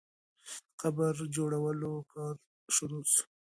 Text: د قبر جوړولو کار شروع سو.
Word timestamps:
د 0.49 0.51
قبر 0.81 1.13
جوړولو 1.35 1.91
کار 2.13 2.35
شروع 2.75 3.03
سو. 3.13 3.23